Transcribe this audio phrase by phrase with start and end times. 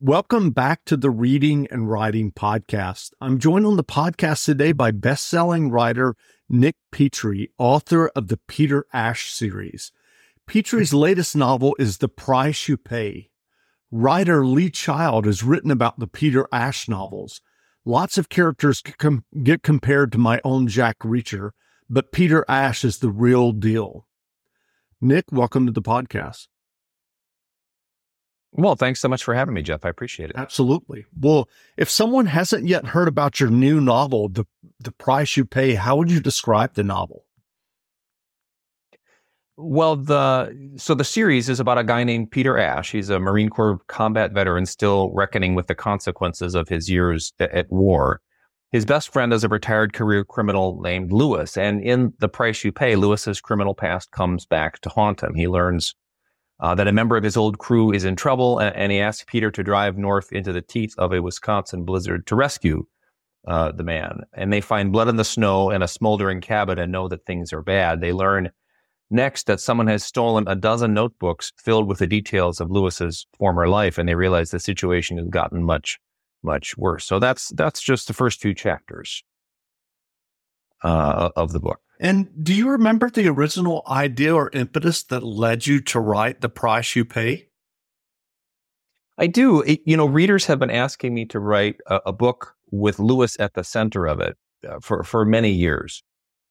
[0.00, 3.10] Welcome back to the Reading and Writing Podcast.
[3.20, 6.14] I'm joined on the podcast today by best-selling writer
[6.48, 9.90] Nick Petrie, author of the Peter Ash series.
[10.46, 13.30] Petrie's latest novel is The Price You Pay.
[13.90, 17.40] Writer Lee Child has written about the Peter Ash novels.
[17.84, 21.50] Lots of characters com- get compared to my own Jack Reacher,
[21.90, 24.06] but Peter Ash is the real deal.
[25.00, 26.46] Nick, welcome to the podcast.
[28.52, 29.84] Well, thanks so much for having me, Jeff.
[29.84, 30.36] I appreciate it.
[30.36, 31.04] Absolutely.
[31.20, 34.46] Well, if someone hasn't yet heard about your new novel, The
[34.80, 37.24] The Price You Pay, how would you describe the novel?
[39.60, 42.92] Well, the so the series is about a guy named Peter Ash.
[42.92, 47.70] He's a Marine Corps combat veteran still reckoning with the consequences of his years at
[47.70, 48.20] war.
[48.70, 52.70] His best friend is a retired career criminal named Lewis, and in The Price You
[52.70, 55.34] Pay, Lewis's criminal past comes back to haunt him.
[55.34, 55.94] He learns
[56.60, 59.24] uh, that a member of his old crew is in trouble, and, and, he asks
[59.26, 62.84] Peter to drive north into the teeth of a Wisconsin blizzard to rescue
[63.46, 64.22] uh, the man.
[64.34, 67.52] And they find blood in the snow and a smoldering cabin and know that things
[67.52, 68.00] are bad.
[68.00, 68.50] They learn
[69.10, 73.68] next that someone has stolen a dozen notebooks filled with the details of Lewis's former
[73.68, 75.98] life, and they realize the situation has gotten much,
[76.42, 77.04] much worse.
[77.04, 79.22] So that's that's just the first two chapters
[80.82, 81.80] uh, of the book.
[82.00, 86.48] And do you remember the original idea or impetus that led you to write The
[86.48, 87.48] Price You Pay?
[89.18, 89.62] I do.
[89.62, 93.36] It, you know, readers have been asking me to write a, a book with Lewis
[93.40, 94.36] at the center of it
[94.68, 96.04] uh, for, for many years.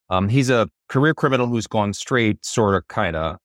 [0.09, 3.37] Um, he's a career criminal who's gone straight, sort of, kind of.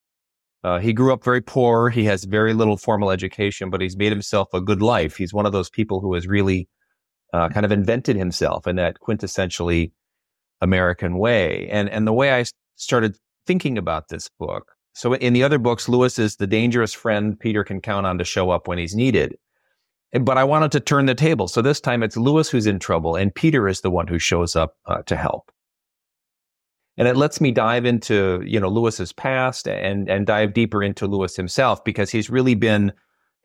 [0.63, 1.89] Uh, he grew up very poor.
[1.89, 5.17] He has very little formal education, but he's made himself a good life.
[5.17, 6.67] He's one of those people who has really
[7.33, 9.91] uh, kind of invented himself in that quintessentially
[10.63, 11.67] American way.
[11.69, 12.45] And, and the way I
[12.77, 14.71] started thinking about this book.
[14.93, 18.23] So in the other books, Lewis is the dangerous friend Peter can count on to
[18.23, 19.37] show up when he's needed.
[20.21, 21.47] But I wanted to turn the table.
[21.47, 24.55] So this time it's Lewis who's in trouble and Peter is the one who shows
[24.55, 25.51] up uh, to help.
[26.95, 31.07] And it lets me dive into, you know, Lewis's past and, and dive deeper into
[31.07, 32.93] Lewis himself because he's really been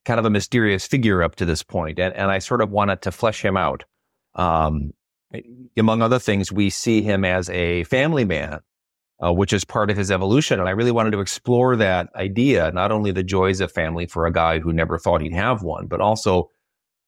[0.05, 1.99] kind of a mysterious figure up to this point.
[1.99, 3.85] And, and I sort of wanted to flesh him out.
[4.35, 4.93] Um,
[5.77, 8.61] among other things, we see him as a family man,
[9.23, 10.61] uh, which is part of his evolution.
[10.61, 14.27] And I really wanted to explore that idea, not only the joys of family for
[14.27, 16.51] a guy who never thought he'd have one, but also,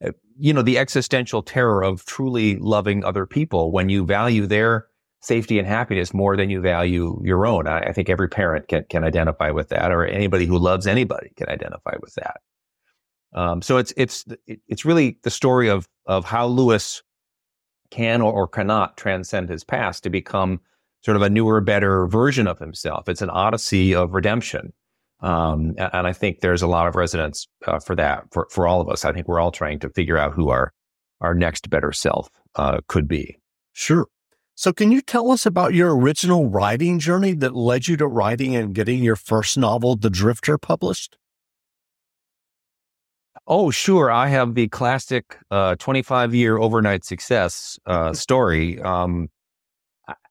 [0.04, 4.86] uh, you know, the existential terror of truly loving other people when you value their
[5.22, 7.66] safety and happiness more than you value your own.
[7.66, 11.32] I, I think every parent can, can identify with that, or anybody who loves anybody
[11.36, 12.40] can identify with that.
[13.32, 17.02] Um, so it's it's it's really the story of of how Lewis
[17.90, 20.60] can or, or cannot transcend his past to become
[21.02, 23.08] sort of a newer, better version of himself.
[23.08, 24.72] It's an odyssey of redemption.
[25.20, 28.80] Um, and I think there's a lot of resonance uh, for that for, for all
[28.80, 29.04] of us.
[29.04, 30.72] I think we're all trying to figure out who our,
[31.20, 33.38] our next better self uh, could be.
[33.72, 34.06] Sure.
[34.54, 38.54] So, can you tell us about your original writing journey that led you to writing
[38.54, 41.16] and getting your first novel, The Drifter, published?
[43.52, 44.12] Oh, sure.
[44.12, 48.80] I have the classic uh, 25 year overnight success uh, story.
[48.80, 49.28] Um,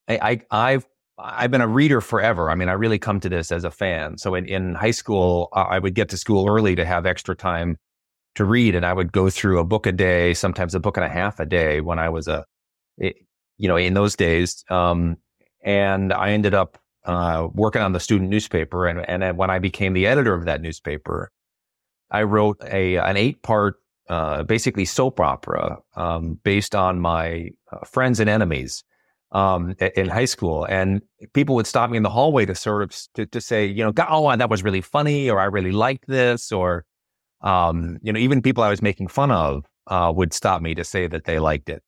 [0.07, 0.87] I, I, have
[1.17, 2.49] I've been a reader forever.
[2.49, 4.17] I mean, I really come to this as a fan.
[4.17, 7.75] So in, in high school, I would get to school early to have extra time
[8.35, 11.05] to read, and I would go through a book a day, sometimes a book and
[11.05, 12.45] a half a day when I was a,
[12.97, 14.63] you know, in those days.
[14.69, 15.17] Um,
[15.61, 19.91] and I ended up uh, working on the student newspaper, and and when I became
[19.91, 21.31] the editor of that newspaper,
[22.11, 23.75] I wrote a an eight part,
[24.07, 28.83] uh, basically soap opera um, based on my uh, friends and enemies
[29.31, 31.01] um, in high school, and
[31.33, 33.93] people would stop me in the hallway to sort of to, to say, you know,
[34.09, 36.85] oh, that was really funny, or I really liked this, or
[37.41, 40.83] um, you know, even people I was making fun of uh, would stop me to
[40.83, 41.83] say that they liked it.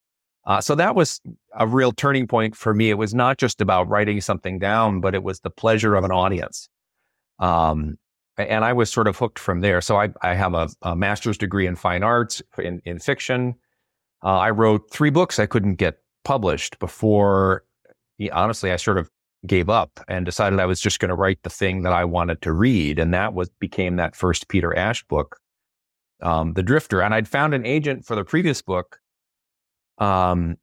[0.46, 1.22] Uh, so that was
[1.58, 2.90] a real turning point for me.
[2.90, 6.12] It was not just about writing something down, but it was the pleasure of an
[6.12, 6.68] audience.
[7.40, 7.98] Um,
[8.38, 9.82] and I was sort of hooked from there.
[9.82, 13.56] So I, I have a, a, master's degree in fine arts in, in fiction.
[14.24, 17.64] Uh, I wrote three books I couldn't get published before.
[18.32, 19.10] Honestly, I sort of
[19.48, 22.42] gave up and decided I was just going to write the thing that I wanted
[22.44, 25.40] to read, and that was became that first Peter Ash book,
[26.22, 27.02] um, The Drifter.
[27.02, 29.00] And I'd found an agent for the previous book,
[29.98, 30.58] um,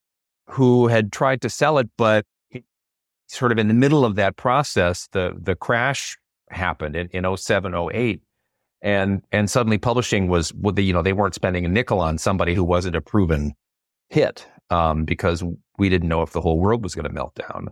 [0.48, 2.24] who had tried to sell it, but
[3.26, 6.16] sort of in the middle of that process, the the crash
[6.50, 8.22] happened in, in 07, 08.
[8.80, 12.62] And, and suddenly publishing was, you know, they weren't spending a nickel on somebody who
[12.62, 13.54] wasn't a proven
[14.08, 15.42] hit um, because
[15.78, 17.68] we didn't know if the whole world was going to melt down.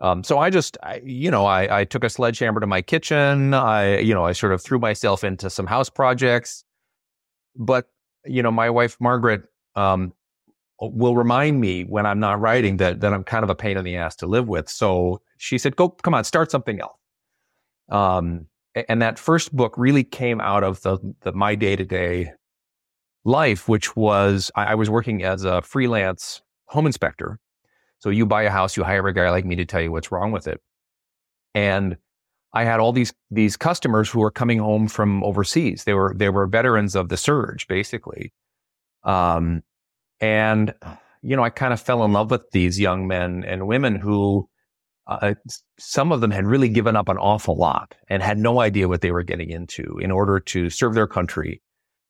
[0.00, 3.54] Um, so I just, I, you know, I, I took a sledgehammer to my kitchen.
[3.54, 6.64] I, you know, I sort of threw myself into some house projects,
[7.54, 7.88] but
[8.26, 9.42] you know, my wife Margaret
[9.74, 10.12] um,
[10.80, 13.84] will remind me when I'm not writing that that I'm kind of a pain in
[13.84, 14.68] the ass to live with.
[14.68, 16.96] So she said, "Go, come on, start something else."
[17.88, 18.46] Um,
[18.88, 22.32] and that first book really came out of the, the my day to day
[23.24, 27.38] life, which was I, I, was working as a freelance home inspector.
[27.98, 30.12] So you buy a house, you hire a guy like me to tell you what's
[30.12, 30.60] wrong with it,
[31.54, 31.96] and
[32.52, 35.84] I had all these these customers who were coming home from overseas.
[35.84, 38.32] They were they were veterans of the surge, basically.
[39.04, 39.62] Um,
[40.20, 40.74] and
[41.22, 44.48] you know, I kind of fell in love with these young men and women who
[45.06, 45.34] uh,
[45.78, 49.00] some of them had really given up an awful lot and had no idea what
[49.00, 51.62] they were getting into in order to serve their country,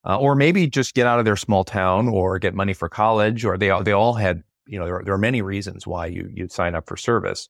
[0.05, 3.45] uh, or maybe just get out of their small town or get money for college,
[3.45, 6.53] or they they all had you know there, there are many reasons why you you'd
[6.53, 7.49] sign up for service.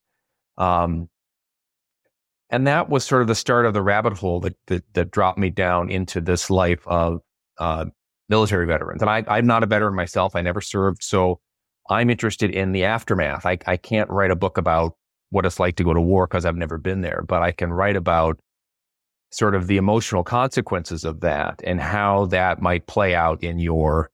[0.58, 1.08] Um,
[2.50, 5.38] and that was sort of the start of the rabbit hole that that, that dropped
[5.38, 7.20] me down into this life of
[7.58, 7.84] uh,
[8.28, 9.00] military veterans.
[9.00, 11.40] And I, I'm not a veteran myself; I never served, so
[11.88, 13.46] I'm interested in the aftermath.
[13.46, 14.96] I, I can't write a book about
[15.36, 17.70] what it's like to go to war because I've never been there, but I can
[17.70, 18.40] write about
[19.30, 24.10] sort of the emotional consequences of that and how that might play out in your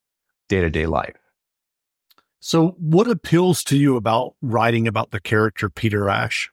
[0.48, 1.14] day to day life.
[2.40, 6.50] So, what appeals to you about writing about the character Peter Ash?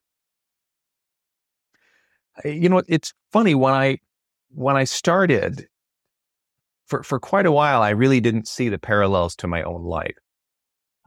[2.45, 3.97] You know, it's funny when I
[4.49, 5.67] when I started
[6.85, 10.17] for for quite a while, I really didn't see the parallels to my own life,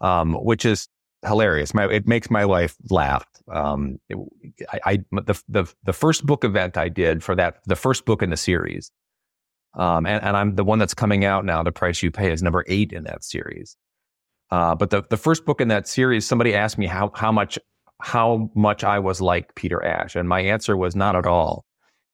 [0.01, 0.89] um, which is
[1.25, 1.75] hilarious.
[1.75, 3.25] My, it makes my life laugh.
[3.51, 4.17] Um, it,
[4.73, 8.23] I, I, the, the, the first book event I did for that, the first book
[8.23, 8.91] in the series,
[9.75, 11.63] um, and, and I'm the one that's coming out now.
[11.63, 13.77] The price you pay is number eight in that series.
[14.51, 17.59] Uh, but the, the first book in that series, somebody asked me how, how much,
[18.03, 20.15] how much I was like Peter Ash.
[20.15, 21.65] And my answer was not at all.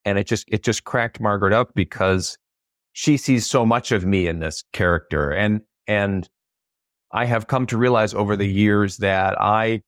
[0.05, 2.38] And it just, it just cracked Margaret up because
[2.93, 5.32] she sees so much of me in this character.
[5.32, 6.28] And, and
[7.10, 9.82] I have come to realize over the years that I,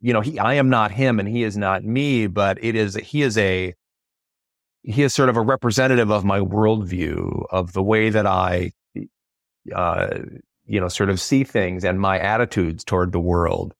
[0.00, 2.94] you know, he, I am not him and he is not me, but it is,
[2.94, 3.74] he is a,
[4.82, 8.72] he is sort of a representative of my worldview, of the way that I,
[9.74, 10.18] uh,
[10.64, 13.74] you know, sort of see things and my attitudes toward the world,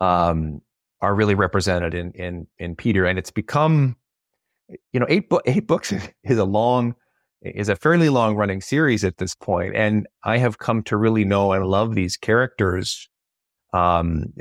[0.00, 0.62] um,
[1.00, 3.04] are really represented in, in, in Peter.
[3.04, 3.96] And it's become,
[4.92, 5.92] you know, eight, bo- eight books
[6.24, 6.94] is a long,
[7.42, 11.24] is a fairly long running series at this point, and I have come to really
[11.24, 13.08] know and love these characters.
[13.74, 14.34] Um,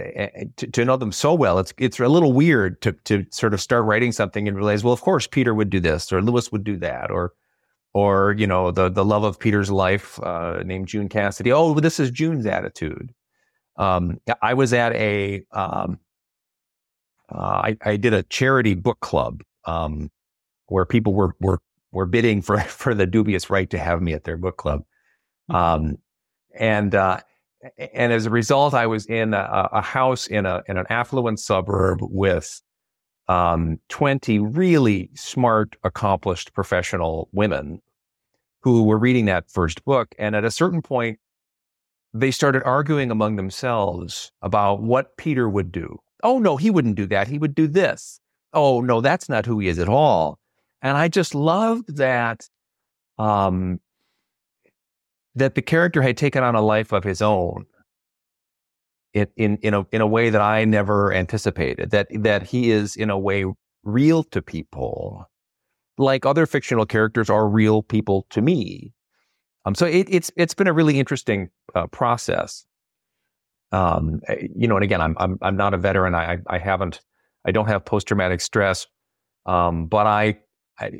[0.58, 3.62] to, to know them so well, it's it's a little weird to to sort of
[3.62, 6.66] start writing something and realize, well, of course, Peter would do this, or Lewis would
[6.66, 7.34] do that, or
[7.94, 11.52] or you know the the love of Peter's life uh, named June Cassidy.
[11.52, 13.14] Oh, this is June's attitude.
[13.78, 16.00] Um, I was at a um,
[17.34, 20.12] uh, I, I, did a charity book club um,
[20.68, 21.60] where people were were
[21.92, 24.84] were bidding for for the dubious right to have me at their book club.
[25.50, 25.56] Hmm.
[25.56, 25.98] Um,
[26.54, 27.20] and uh,
[27.94, 31.40] and as a result, I was in a, a, house in a in an affluent
[31.40, 32.62] suburb with
[33.28, 37.82] um, twenty really smart, accomplished, professional women
[38.62, 40.14] who were reading that first book.
[40.20, 41.20] And at a certain point,
[42.14, 46.00] they started arguing among themselves about what Peter would do.
[46.24, 47.28] Oh no, he wouldn't do that.
[47.28, 48.20] He would do this.
[48.54, 50.38] Oh no, that's not who he is at all.
[50.82, 52.48] And I just loved that
[53.18, 53.80] um,
[55.36, 57.66] that the character had taken on a life of his own
[59.14, 62.96] in, in, in, a, in a way that I never anticipated, that, that he is
[62.96, 63.46] in a way
[63.84, 65.26] real to people,
[65.98, 68.94] like other fictional characters are real people to me.
[69.66, 72.66] Um, so it, it's, it's been a really interesting uh, process.
[73.72, 76.16] Um, eh, you know, and again, I'm, I'm, I'm not a veteran.
[76.16, 77.02] I, I haven't,
[77.46, 78.88] I don't have post traumatic stress.
[79.46, 80.40] Um, but I
[80.80, 80.92] I,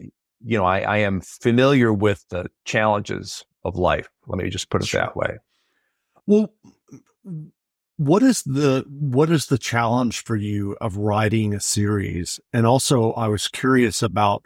[0.44, 4.10] you know, I, I am familiar with the challenges of life.
[4.28, 5.38] Let me just put it that way.
[6.26, 6.54] Well,
[7.98, 12.40] what is the what is the challenge for you of writing a series?
[12.52, 14.46] And also, I was curious about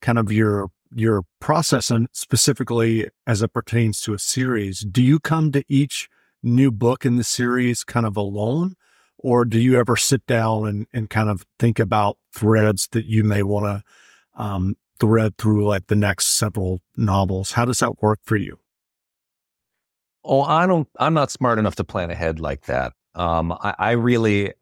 [0.00, 4.80] kind of your your process and specifically as it pertains to a series.
[4.80, 6.08] Do you come to each
[6.42, 8.76] new book in the series kind of alone?
[9.18, 13.24] Or do you ever sit down and, and kind of think about threads that you
[13.24, 13.82] may want to
[14.36, 17.52] um, thread through like the next several novels.
[17.52, 18.58] How does that work for you?
[20.24, 22.92] Oh, I don't, I'm not smart enough to plan ahead like that.
[23.14, 24.52] Um, I, I really,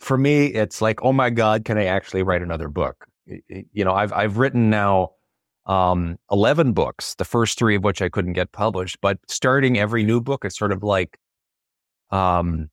[0.00, 3.06] for me, it's like, oh my God, can I actually write another book?
[3.26, 5.12] You know, I've, I've written now,
[5.66, 10.02] um, 11 books, the first three of which I couldn't get published, but starting every
[10.02, 11.18] new book is sort of like,
[12.10, 12.68] um,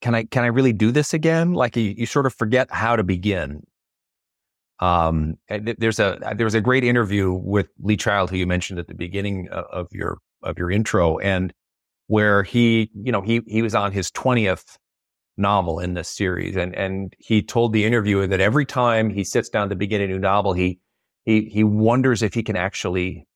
[0.00, 1.52] can I, can I really do this again?
[1.52, 3.62] Like you, you sort of forget how to begin.
[4.80, 8.86] Um, there's a there was a great interview with Lee Child who you mentioned at
[8.86, 11.52] the beginning of your of your intro, and
[12.06, 14.78] where he, you know, he he was on his twentieth
[15.36, 19.48] novel in this series, and and he told the interviewer that every time he sits
[19.48, 20.78] down to begin a new novel, he
[21.24, 23.26] he he wonders if he can actually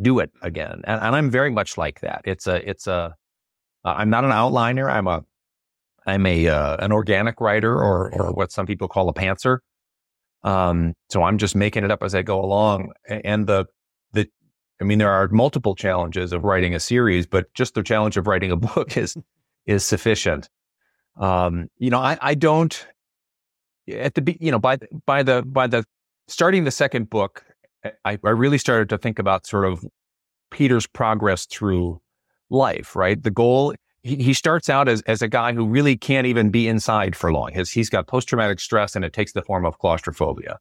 [0.00, 2.22] do it again, and, and I'm very much like that.
[2.24, 3.14] It's a it's a
[3.84, 4.90] I'm not an outliner.
[4.90, 5.24] I'm a
[6.06, 9.58] I'm a uh, an organic writer, or or what some people call a pantser.
[10.42, 12.92] Um, so I'm just making it up as I go along.
[13.08, 13.66] And the
[14.12, 14.28] the
[14.80, 18.26] I mean, there are multiple challenges of writing a series, but just the challenge of
[18.26, 19.16] writing a book is
[19.66, 20.48] is sufficient.
[21.16, 22.86] Um, you know, I, I don't
[23.92, 25.84] at the you know by by the by the
[26.28, 27.44] starting the second book,
[28.04, 29.84] I, I really started to think about sort of
[30.50, 32.00] Peter's progress through
[32.50, 32.94] life.
[32.94, 36.50] Right, the goal he, he starts out as, as a guy who really can't even
[36.50, 37.52] be inside for long.
[37.52, 40.58] His, he's got post traumatic stress and it takes the form of claustrophobia.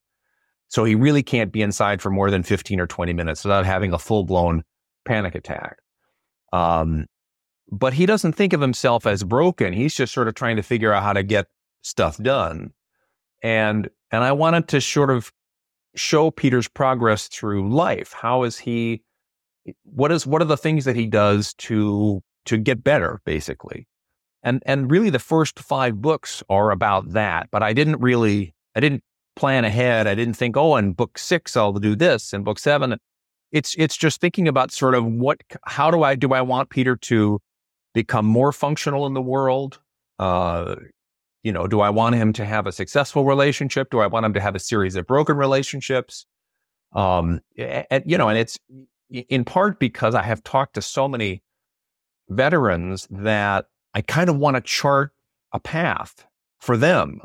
[0.70, 3.94] So he really can't be inside for more than 15 or 20 minutes without having
[3.94, 4.64] a full blown
[5.06, 5.78] panic attack.
[6.52, 7.06] Um,
[7.72, 9.74] but he doesn't think of himself as broken.
[9.74, 11.48] He's just sort of trying to figure out how to get
[11.82, 12.74] stuff done.
[13.44, 15.32] And, and I wanted to sort of
[15.96, 18.14] show Peter's progress through life.
[18.14, 19.04] How is he,
[19.84, 23.88] what is, what are the things that he does to to get better, basically.
[24.44, 27.50] And and really the first five books are about that.
[27.52, 29.04] But I didn't really I didn't
[29.36, 30.08] plan ahead.
[30.08, 32.98] I didn't think, oh, in book six I'll do this, and book seven.
[33.52, 36.96] It's it's just thinking about sort of what how do I do I want Peter
[36.96, 37.40] to
[37.94, 39.80] become more functional in the world?
[40.20, 40.76] Uh,
[41.44, 43.90] you know, do I want him to have a successful relationship?
[43.90, 46.26] Do I want him to have a series of broken relationships?
[46.94, 48.58] Um, and, you know, and it's
[49.10, 51.42] in part because I have talked to so many
[52.30, 55.12] veterans that I kind of want to chart
[55.54, 56.26] a path
[56.60, 57.22] for them.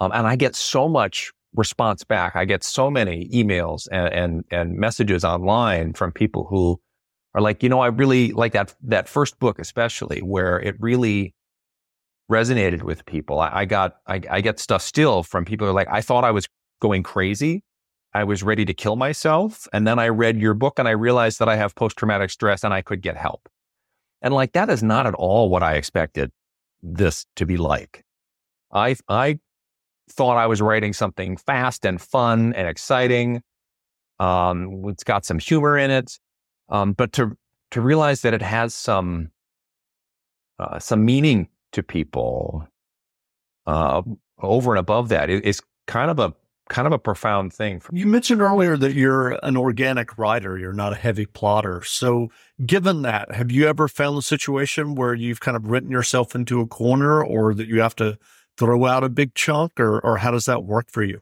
[0.00, 2.36] Um, and I get so much response back.
[2.36, 6.80] I get so many emails and, and, and messages online from people who
[7.34, 11.34] are like, you know, I really like that, that first book, especially where it really
[12.30, 13.40] resonated with people.
[13.40, 16.24] I, I got, I, I get stuff still from people who are like, I thought
[16.24, 16.48] I was
[16.80, 17.62] going crazy.
[18.14, 19.66] I was ready to kill myself.
[19.72, 22.62] And then I read your book and I realized that I have post traumatic stress
[22.62, 23.48] and I could get help.
[24.24, 26.32] And like, that is not at all what I expected
[26.82, 28.04] this to be like.
[28.72, 29.38] I, I
[30.10, 33.42] thought I was writing something fast and fun and exciting.
[34.18, 36.18] Um, it's got some humor in it.
[36.70, 37.36] Um, but to,
[37.72, 39.30] to realize that it has some,
[40.58, 42.66] uh, some meaning to people,
[43.66, 44.00] uh,
[44.40, 46.34] over and above that is kind of a
[46.68, 47.82] kind of a profound thing.
[47.92, 51.82] You mentioned earlier that you're an organic writer, you're not a heavy plotter.
[51.82, 52.30] So,
[52.64, 56.60] given that, have you ever found a situation where you've kind of written yourself into
[56.60, 58.18] a corner or that you have to
[58.56, 61.20] throw out a big chunk, or, or how does that work for you?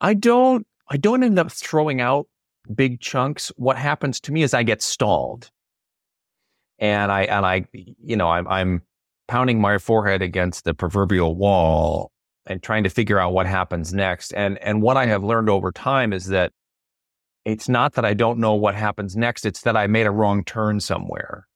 [0.00, 2.28] I don't I don't end up throwing out
[2.74, 3.50] big chunks.
[3.56, 5.50] What happens to me is I get stalled.
[6.78, 8.82] And I and I you know, I'm I'm
[9.28, 12.12] pounding my forehead against the proverbial wall
[12.46, 14.32] and trying to figure out what happens next.
[14.32, 16.52] And and what I have learned over time is that
[17.44, 20.44] it's not that I don't know what happens next, it's that I made a wrong
[20.44, 21.46] turn somewhere.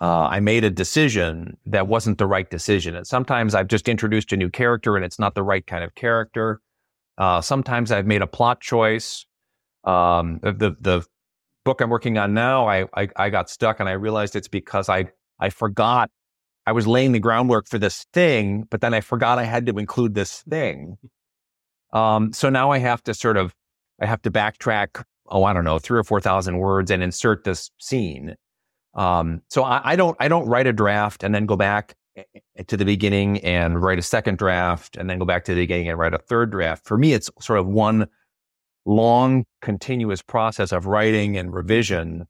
[0.00, 2.96] Uh, I made a decision that wasn't the right decision.
[2.96, 5.94] And sometimes I've just introduced a new character and it's not the right kind of
[5.94, 6.60] character.
[7.18, 9.26] Uh, sometimes I've made a plot choice.
[9.84, 11.06] Um, the the
[11.64, 14.88] book I'm working on now, I, I I got stuck and I realized it's because
[14.88, 16.10] I I forgot
[16.66, 19.78] I was laying the groundwork for this thing, but then I forgot I had to
[19.78, 20.96] include this thing.
[21.92, 23.54] Um, so now I have to sort of,
[24.00, 27.70] I have to backtrack, oh, I don't know, three or 4,000 words and insert this
[27.78, 28.36] scene.
[28.94, 32.22] Um, so I, I, don't, I don't write a draft and then go back eh,
[32.56, 35.62] eh, to the beginning and write a second draft and then go back to the
[35.62, 36.86] beginning and write a third draft.
[36.86, 38.06] For me, it's sort of one
[38.84, 42.26] long, continuous process of writing and revision.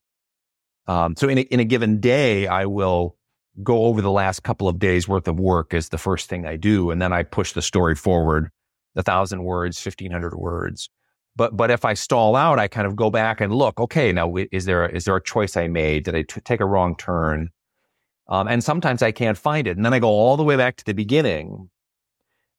[0.86, 3.16] Um, so in a, in a given day, I will
[3.62, 6.56] go over the last couple of days worth of work is the first thing I
[6.56, 6.90] do.
[6.90, 8.50] And then I push the story forward
[8.96, 10.88] a thousand words, 1500 words.
[11.34, 14.34] But, but if I stall out, I kind of go back and look, okay, now
[14.52, 16.04] is there, is there a choice I made?
[16.04, 17.50] Did I t- take a wrong turn?
[18.28, 19.76] Um, and sometimes I can't find it.
[19.76, 21.70] And then I go all the way back to the beginning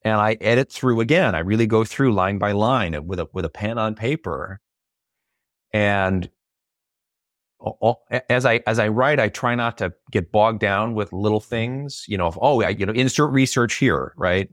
[0.04, 1.36] and I edit through again.
[1.36, 4.60] I really go through line by line with a, with a pen on paper.
[5.72, 6.30] And
[8.30, 12.06] as I as I write, I try not to get bogged down with little things.
[12.08, 14.50] You know, if, oh, I, you know, insert research here, right?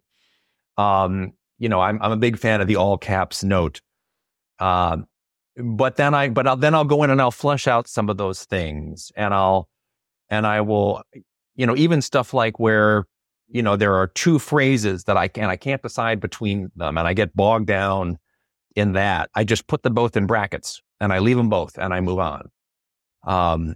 [0.77, 3.81] Um, you know, I'm I'm a big fan of the all caps note.
[4.59, 5.07] Um,
[5.57, 8.17] but then I but I'll, then I'll go in and I'll flesh out some of
[8.17, 9.69] those things, and I'll
[10.29, 11.03] and I will,
[11.57, 13.07] you know, even stuff like where
[13.49, 17.09] you know there are two phrases that I can I can't decide between them, and
[17.09, 18.19] I get bogged down
[18.77, 21.93] in that, I just put them both in brackets and I leave them both and
[21.93, 22.51] I move on.
[23.25, 23.75] Um,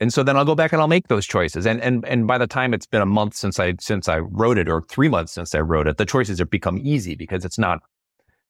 [0.00, 1.66] and so then I'll go back and I'll make those choices.
[1.66, 4.58] And and and by the time it's been a month since I since I wrote
[4.58, 7.58] it, or three months since I wrote it, the choices have become easy because it's
[7.58, 7.82] not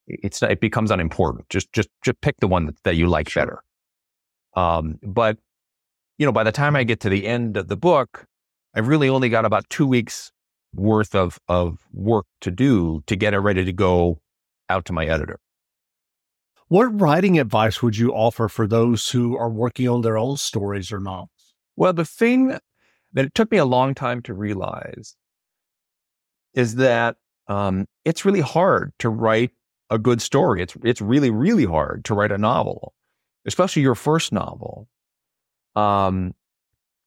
[0.07, 1.47] it's not, it becomes unimportant.
[1.49, 3.63] Just just just pick the one that, that you like better.
[4.55, 5.37] Um, but
[6.17, 8.25] you know, by the time I get to the end of the book,
[8.73, 10.31] I've really only got about two weeks
[10.73, 14.19] worth of of work to do to get it ready to go
[14.69, 15.39] out to my editor.
[16.67, 20.91] What writing advice would you offer for those who are working on their own stories
[20.91, 21.53] or novels?
[21.75, 22.57] Well, the thing
[23.13, 25.15] that it took me a long time to realize
[26.53, 27.17] is that
[27.47, 29.51] um, it's really hard to write
[29.89, 30.61] a good story.
[30.61, 32.93] It's it's really really hard to write a novel,
[33.45, 34.87] especially your first novel.
[35.75, 36.33] Um,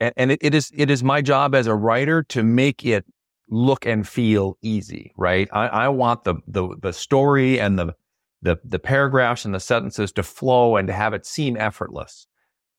[0.01, 3.05] and, and it, it is it is my job as a writer to make it
[3.49, 5.49] look and feel easy, right?
[5.53, 7.95] I, I want the the the story and the
[8.43, 12.27] the the paragraphs and the sentences to flow and to have it seem effortless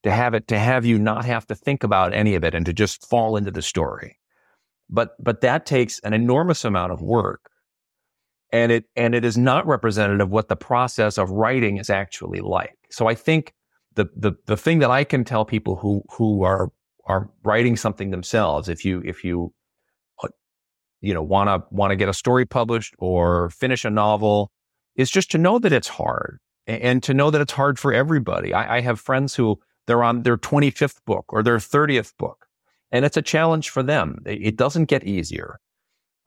[0.04, 2.66] to have it to have you not have to think about any of it and
[2.66, 4.18] to just fall into the story.
[4.90, 7.50] But but that takes an enormous amount of work.
[8.54, 12.40] And it and it is not representative of what the process of writing is actually
[12.40, 12.78] like.
[12.90, 13.54] So i think
[13.96, 16.70] the the the thing that i can tell people who who are
[17.06, 19.54] are writing something themselves if you if you
[20.24, 20.30] uh,
[21.02, 24.52] you know want to want to get a story published or finish a novel
[24.98, 28.54] is just to know that it's hard and to know that it's hard for everybody
[28.54, 32.46] i, I have friends who they're on their 25th book or their 30th book.
[32.92, 34.22] And it's a challenge for them.
[34.26, 35.60] It doesn't get easier.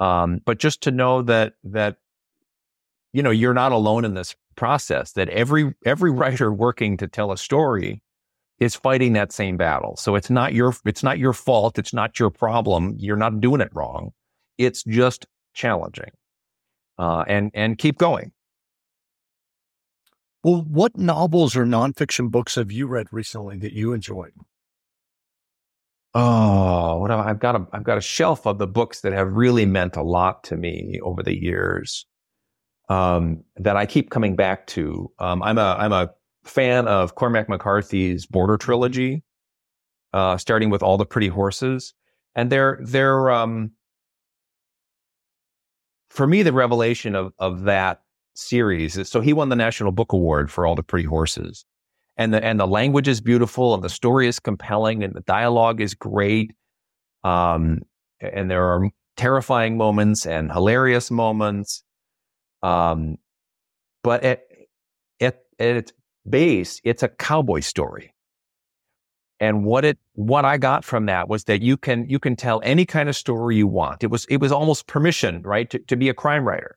[0.01, 1.97] Um, but just to know that, that,
[3.13, 7.33] you know, you're not alone in this process, that every, every writer working to tell
[7.33, 8.03] a story
[8.59, 9.97] is fighting that same battle.
[9.97, 11.79] So it's not your, it's not your fault.
[11.79, 12.97] It's not your problem.
[12.99, 14.13] You're not doing it wrong.
[14.59, 16.11] It's just challenging.
[16.99, 18.33] Uh, and, and keep going.
[20.43, 24.33] Well, what novels or nonfiction books have you read recently that you enjoyed?
[26.15, 29.33] Oh, what have, I've got a I've got a shelf of the books that have
[29.33, 32.07] really meant a lot to me over the years.
[32.89, 35.13] Um, that I keep coming back to.
[35.21, 36.11] Um, I'm a I'm a
[36.45, 39.23] fan of Cormac McCarthy's Border trilogy,
[40.13, 41.95] uh, starting with All the Pretty Horses,
[42.35, 43.73] and they're they're um,
[46.09, 48.03] for me the revelation of of that
[48.41, 49.09] series.
[49.09, 51.65] So he won the National Book Award for All the Pretty Horses.
[52.17, 55.81] And the and the language is beautiful and the story is compelling and the dialogue
[55.81, 56.53] is great.
[57.25, 57.81] Um,
[58.21, 61.83] and there are terrifying moments and hilarious moments.
[62.63, 63.17] Um,
[64.03, 64.43] but at,
[65.21, 65.93] at, at its
[66.29, 68.15] base, it's a cowboy story.
[69.39, 72.61] And what it what I got from that was that you can you can tell
[72.63, 74.05] any kind of story you want.
[74.05, 76.77] It was it was almost permission, right, to, to be a crime writer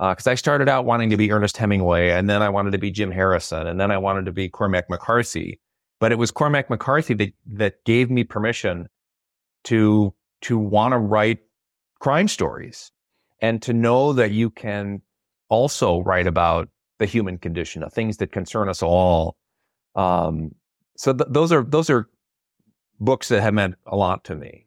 [0.00, 2.78] because uh, I started out wanting to be Ernest Hemingway, and then I wanted to
[2.78, 5.60] be Jim Harrison, and then I wanted to be Cormac McCarthy.
[5.98, 8.88] But it was Cormac McCarthy that that gave me permission
[9.64, 11.40] to to want to write
[11.98, 12.90] crime stories
[13.42, 15.02] and to know that you can
[15.50, 19.36] also write about the human condition, the things that concern us all.
[19.96, 20.54] Um,
[20.96, 22.08] so th- those are those are
[23.00, 24.66] books that have meant a lot to me.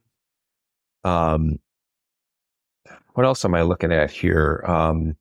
[1.04, 1.58] Um,
[3.16, 4.64] what else am I looking at here?
[4.68, 5.16] Um,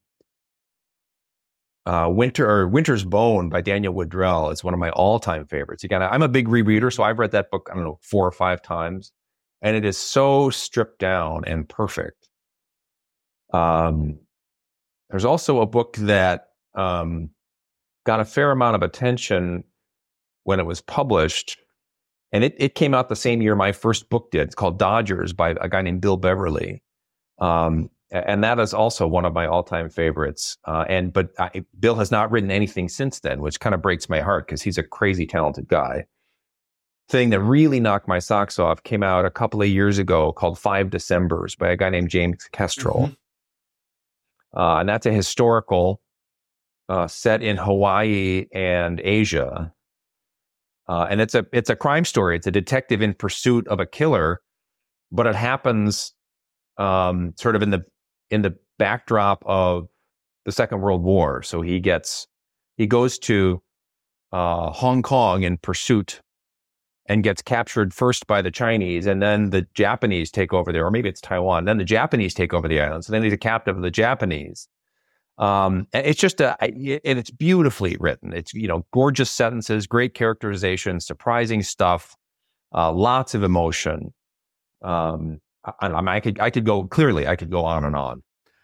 [1.87, 5.83] uh, Winter or Winter's Bone by Daniel Woodrell is one of my all-time favorites.
[5.83, 8.33] Again, I'm a big rereader, so I've read that book I don't know four or
[8.33, 9.12] five times,
[9.61, 12.29] and it is so stripped down and perfect.
[13.53, 14.18] Um,
[15.11, 17.31] there's also a book that um,
[18.07, 19.64] got a fair amount of attention
[20.45, 21.59] when it was published,
[22.31, 24.42] and it, it came out the same year my first book did.
[24.42, 26.83] It's called Dodgers by a guy named Bill Beverly.
[27.38, 30.59] Um, and that is also one of my all-time favorites.
[30.66, 34.09] Uh, and but I, Bill has not written anything since then, which kind of breaks
[34.09, 36.05] my heart because he's a crazy talented guy.
[37.09, 40.59] Thing that really knocked my socks off came out a couple of years ago called
[40.59, 43.09] Five Decembers by a guy named James Kestrel,
[44.55, 44.59] mm-hmm.
[44.59, 46.01] uh, and that's a historical
[46.88, 49.72] uh, set in Hawaii and Asia.
[50.88, 52.37] Uh, and it's a it's a crime story.
[52.37, 54.40] It's a detective in pursuit of a killer,
[55.11, 56.12] but it happens
[56.79, 57.85] um, sort of in the
[58.33, 59.88] in the backdrop of
[60.45, 61.42] the Second World War.
[61.42, 62.27] So he gets
[62.77, 63.62] he goes to
[64.33, 66.21] uh, Hong Kong in pursuit
[67.07, 70.90] and gets captured first by the Chinese, and then the Japanese take over there, or
[70.90, 71.66] maybe it's Taiwan.
[71.66, 74.68] Then the Japanese take over the island, so then he's a captive of the Japanese.
[75.38, 78.33] Um, it's just a, and it's beautifully written.
[78.33, 82.16] It's you know gorgeous sentences, great characterization, surprising stuff,
[82.75, 84.14] uh, lots of emotion.
[84.83, 87.96] Um, I, I, mean, I could I could go clearly I could go on and
[87.96, 88.22] on.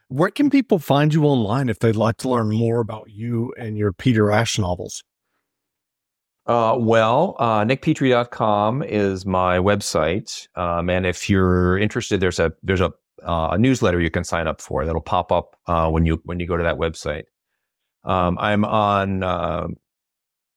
[0.08, 3.76] Where can people find you online if they'd like to learn more about you and
[3.76, 5.04] your Peter Ash novels?
[6.46, 10.48] Uh, well, uh, nickpetrie.com is my website.
[10.56, 12.90] Um, and if you're interested, there's a, there's a,
[13.22, 16.40] uh, a newsletter you can sign up for that'll pop up, uh, when you, when
[16.40, 17.24] you go to that website.
[18.04, 19.68] Um, I'm on, uh,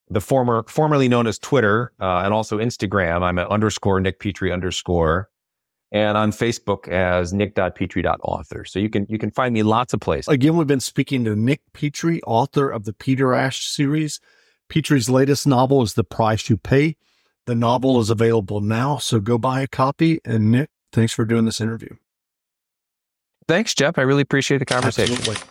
[0.10, 3.22] the former, formerly known as Twitter, uh, and also Instagram.
[3.22, 5.30] I'm at underscore Nick Petrie underscore
[5.92, 8.66] and on Facebook as nick.petrie.author.
[8.66, 10.28] So you can you can find me lots of places.
[10.28, 14.20] Again, we've been speaking to Nick Petrie, author of the Peter Ash series.
[14.70, 16.96] Petrie's latest novel is The Price You Pay.
[17.46, 20.20] The novel is available now, so go buy a copy.
[20.24, 21.96] And Nick, thanks for doing this interview.
[23.48, 23.98] Thanks, Jeff.
[23.98, 25.16] I really appreciate the conversation.
[25.16, 25.51] Absolutely.